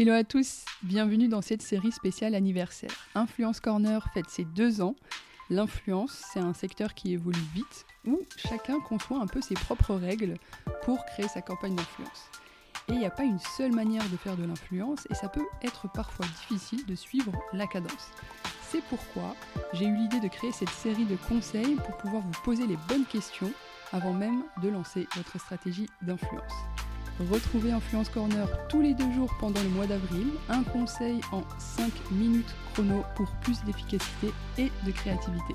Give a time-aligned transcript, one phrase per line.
[0.00, 3.08] Hello à tous, bienvenue dans cette série spéciale anniversaire.
[3.16, 4.94] Influence Corner fête ses deux ans.
[5.50, 10.36] L'influence, c'est un secteur qui évolue vite, où chacun conçoit un peu ses propres règles
[10.84, 12.30] pour créer sa campagne d'influence.
[12.88, 15.46] Et il n'y a pas une seule manière de faire de l'influence et ça peut
[15.62, 18.12] être parfois difficile de suivre la cadence.
[18.70, 19.34] C'est pourquoi
[19.72, 23.06] j'ai eu l'idée de créer cette série de conseils pour pouvoir vous poser les bonnes
[23.06, 23.50] questions
[23.90, 26.54] avant même de lancer votre stratégie d'influence.
[27.20, 31.90] Retrouvez Influence Corner tous les deux jours pendant le mois d'avril, un conseil en 5
[32.12, 35.54] minutes chrono pour plus d'efficacité et de créativité.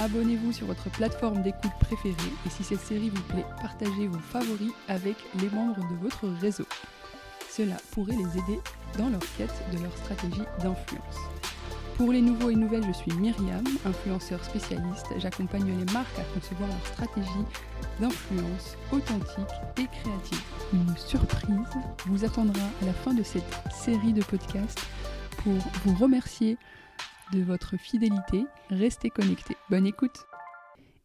[0.00, 4.72] Abonnez-vous sur votre plateforme d'écoute préférée et si cette série vous plaît, partagez vos favoris
[4.88, 6.66] avec les membres de votre réseau.
[7.48, 8.60] Cela pourrait les aider
[8.98, 11.41] dans leur quête de leur stratégie d'influence.
[12.02, 15.06] Pour les nouveaux et nouvelles, je suis Myriam, influenceur spécialiste.
[15.18, 17.28] J'accompagne les marques à concevoir leur stratégie
[18.00, 20.42] d'influence authentique et créative.
[20.72, 24.84] Une surprise vous attendra à la fin de cette série de podcasts
[25.44, 25.52] pour
[25.84, 26.58] vous remercier
[27.32, 28.46] de votre fidélité.
[28.68, 29.56] Restez connectés.
[29.70, 30.24] Bonne écoute.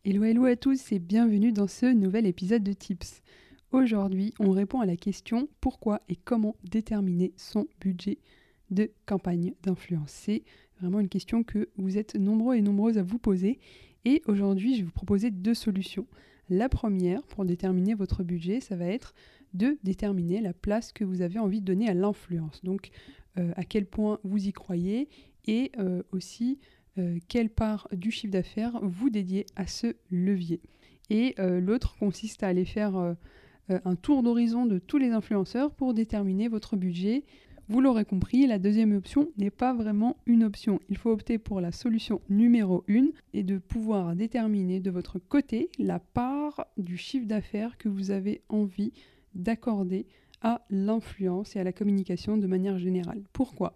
[0.04, 3.22] Hello hello à tous et bienvenue dans ce nouvel épisode de Tips.
[3.72, 8.18] Aujourd'hui, on répond à la question pourquoi et comment déterminer son budget
[8.70, 10.12] de campagne d'influence.
[10.12, 10.44] C'est
[10.80, 13.60] vraiment une question que vous êtes nombreux et nombreuses à vous poser.
[14.06, 16.08] Et aujourd'hui, je vais vous proposer deux solutions.
[16.50, 19.14] La première, pour déterminer votre budget, ça va être
[19.54, 22.64] de déterminer la place que vous avez envie de donner à l'influence.
[22.64, 22.90] Donc,
[23.38, 25.10] euh, à quel point vous y croyez
[25.46, 26.60] et euh, aussi
[26.98, 30.62] euh, quelle part du chiffre d'affaires vous dédiez à ce levier.
[31.10, 33.16] Et l'autre consiste à aller faire
[33.70, 37.24] un tour d'horizon de tous les influenceurs pour déterminer votre budget
[37.70, 40.80] vous l'aurez compris, la deuxième option n'est pas vraiment une option.
[40.88, 45.70] Il faut opter pour la solution numéro 1 et de pouvoir déterminer de votre côté
[45.78, 48.94] la part du chiffre d'affaires que vous avez envie
[49.36, 50.06] d'accorder
[50.42, 53.24] à l'influence et à la communication de manière générale.
[53.34, 53.74] Pourquoi?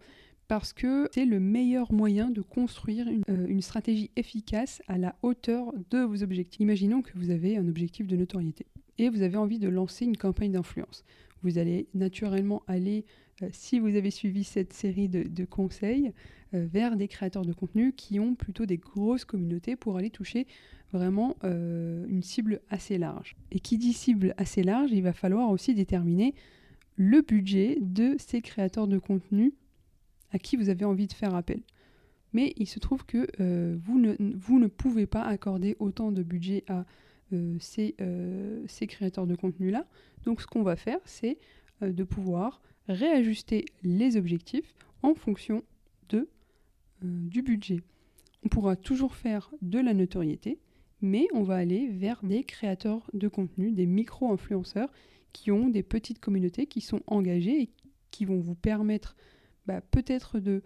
[0.47, 5.74] Parce que c'est le meilleur moyen de construire euh, une, stratégie efficace à la hauteur
[5.90, 6.62] de vos objectifs.
[6.62, 8.66] Imaginons que vous avez un objectif de notoriété
[8.97, 11.03] et vous avez envie de lancer une campagne d'influence.
[11.44, 13.06] Vous allez naturellement aller
[13.41, 16.12] euh, si vous avez suivi cette série de, conseils,
[16.53, 20.47] euh, vers des créateurs de contenu qui ont plutôt des grosses communautés pour aller toucher
[20.91, 23.35] vraiment euh, une cible assez large.
[23.51, 26.35] Et qui dit cible assez large, il va falloir aussi déterminer
[26.97, 29.53] le budget de ces créateurs de contenu
[30.31, 31.62] à qui vous avez envie de faire appel.
[32.34, 33.28] Mais il se trouve que
[33.75, 36.85] vous, ne, vous, ne, pouvez pas accorder autant de budget à
[37.59, 37.96] ces,
[38.68, 39.86] ces, créateurs de contenu-là.
[40.25, 41.38] Donc ce qu'on va faire, c'est
[41.81, 45.64] de pouvoir réajuster les objectifs en fonction
[46.09, 46.28] de, euh,
[47.03, 47.81] du budget.
[48.44, 50.59] On pourra toujours faire de la notoriété,
[51.02, 54.92] mais on va aller vers des créateurs de contenu, des micro-influenceurs
[55.34, 57.69] qui ont des petites communautés qui sont engagées et
[58.12, 59.16] qui vont vous permettre
[59.66, 60.62] bah, peut-être de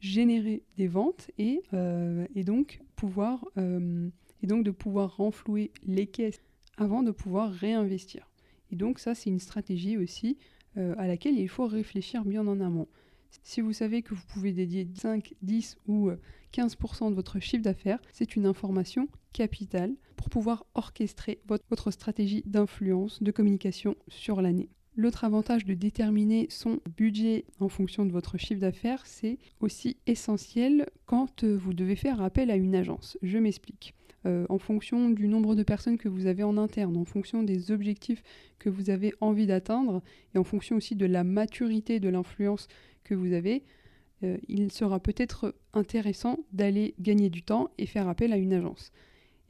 [0.00, 4.08] générer des ventes et, euh, donc pouvoir euh,
[4.42, 6.42] et donc de pouvoir renflouer les caisses
[6.76, 8.30] avant de pouvoir réinvestir.
[8.70, 10.38] Et donc ça c'est une stratégie aussi
[10.76, 12.88] euh, à laquelle il faut réfléchir bien en amont.
[13.42, 16.10] Si vous savez que vous pouvez dédier 5, 10 ou
[16.52, 22.42] 15% euh, de votre chiffre d'affaires, c'est une information capitale pour pouvoir orchestrer votre, stratégie
[22.46, 24.68] d'influence, de communication sur l'année.
[24.96, 30.86] L'autre avantage de déterminer son budget en fonction de votre chiffre d'affaires, c'est aussi essentiel
[31.06, 33.16] quand euh, vous devez faire appel à une agence.
[33.22, 33.94] Je m'explique.
[34.26, 37.70] Euh, en fonction du nombre de personnes que vous avez en interne, en fonction des
[37.70, 38.22] objectifs
[38.58, 40.02] que vous avez envie d'atteindre
[40.34, 42.66] et en fonction aussi de la maturité de l'influence
[43.04, 43.62] que vous avez,
[44.24, 48.90] euh, il sera peut-être intéressant d'aller gagner du temps et faire appel à une agence.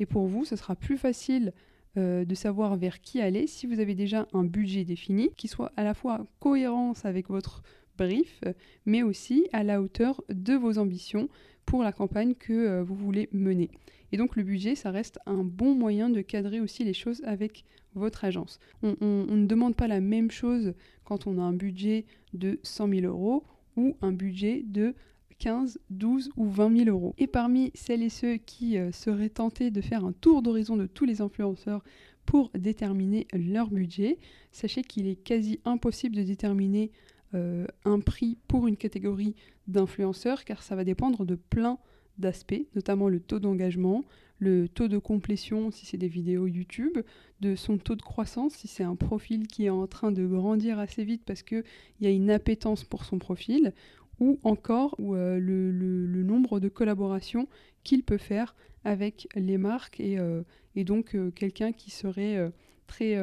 [0.01, 1.55] Et pour vous, ce sera plus facile
[1.97, 5.73] euh, de savoir vers qui aller si vous avez déjà un budget défini qui soit
[5.79, 7.63] à la fois en cohérence avec votre
[7.99, 8.41] brief,
[8.87, 11.29] mais aussi à la hauteur de vos ambitions
[11.67, 13.71] pour la campagne que vous voulez mener.
[14.13, 17.65] Et donc le budget, ça reste un bon moyen de cadrer aussi les choses avec
[17.95, 18.59] votre agence.
[18.83, 20.73] On, ne demande pas la même chose
[21.05, 23.45] quand on a un budget de 100 000 euros
[23.77, 24.95] ou un budget de
[25.39, 27.15] 15, 12 ou 20 000 euros.
[27.19, 30.87] Et parmi celles et ceux qui euh, seraient tentés de faire un tour d'horizon de
[30.87, 31.85] tous les influenceurs
[32.27, 34.19] pour déterminer leur budget.
[34.53, 36.91] Sachez qu'il est quasi impossible de déterminer
[37.35, 39.35] euh, un prix pour une catégorie
[39.67, 41.79] d'influenceurs car ça va dépendre de plein
[42.17, 44.05] d'aspects, notamment le taux d'engagement,
[44.39, 46.99] le taux de complétion si c'est des vidéos YouTube,
[47.41, 50.79] de son taux de croissance si c'est un profil qui est en train de grandir
[50.79, 51.65] assez vite parce qu'il
[52.01, 53.75] y a une appétence pour son profil,
[54.21, 57.47] ou encore euh, le, nombre de collaborations
[57.85, 60.43] qu'il peut faire avec les marques et, euh,
[60.77, 62.51] donc quelqu'un qui serait
[62.87, 63.19] très,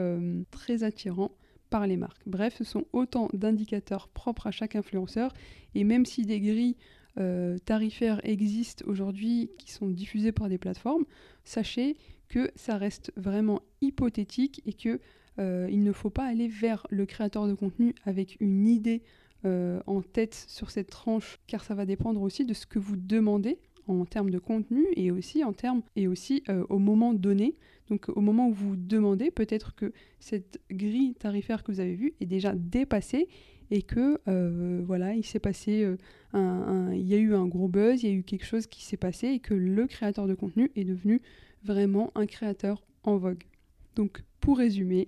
[0.52, 1.32] très attirant
[1.84, 2.22] les marques.
[2.26, 5.34] Bref, ce sont autant d'indicateurs propres à chaque influenceur
[5.74, 6.78] et même si des grilles
[7.64, 11.06] tarifaires existent aujourd'hui qui sont diffusées par des plateformes,
[11.46, 11.96] sachez
[12.28, 15.00] que ça reste vraiment hypothétique et que
[15.40, 19.02] il ne faut pas aller vers le créateur de contenu avec une idée
[19.46, 22.96] euh, en tête sur cette tranche, car ça va dépendre aussi de ce que vous
[22.96, 27.56] demandez en termes de contenu et aussi en termes et aussi euh, au moment donné.
[27.90, 32.14] Donc au moment où vous demandez, peut-être que cette grille tarifaire que vous avez vue
[32.20, 33.28] est déjà dépassée
[33.72, 35.88] et que euh, voilà, il s'est passé
[36.34, 38.84] un, il y a eu un gros buzz, il y a eu quelque chose qui
[38.84, 41.22] s'est passé et que le créateur de contenu est devenu
[41.64, 43.44] vraiment un créateur en vogue.
[43.96, 45.08] Donc pour résumer,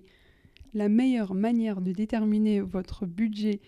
[0.74, 3.60] la meilleure manière de déterminer votre budget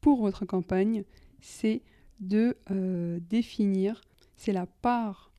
[0.00, 1.04] pour votre campagne,
[1.40, 1.82] c'est
[2.20, 4.00] de euh, définir,
[4.36, 5.30] c'est la part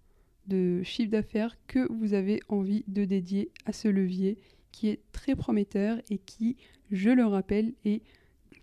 [0.48, 4.38] de chiffre d'affaires que vous avez envie de dédier à ce levier
[4.72, 6.56] qui est très prometteur et qui,
[6.92, 8.02] je le rappelle, est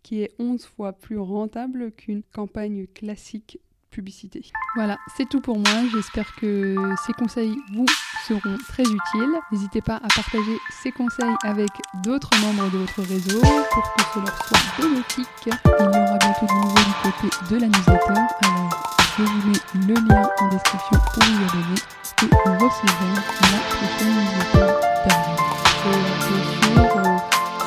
[0.03, 3.59] qui est 11 fois plus rentable qu'une campagne classique
[3.91, 4.43] publicité.
[4.75, 5.89] Voilà, c'est tout pour moi.
[5.93, 6.77] J'espère que
[7.07, 7.87] ces conseils vous
[8.27, 9.41] seront très utiles.
[9.51, 11.71] N'hésitez pas à partager ces conseils avec
[12.03, 15.27] d'autres membres de votre réseau pour que ce leur soit bénéfique.
[15.47, 18.21] Il y aura bientôt de nouveau du côté de la newsletter.
[18.43, 21.79] Alors, je vous mets le lien en description pour vous abonner
[22.23, 24.71] et recevoir la prochaine newsletter
[25.07, 25.39] d'avril.
[25.87, 27.19] Euh,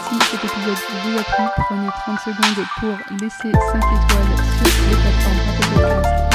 [0.10, 4.96] si cet épisode vous a plu, prenez 30 secondes pour laisser 5 étoiles sur les
[4.96, 6.27] plateformes de podcast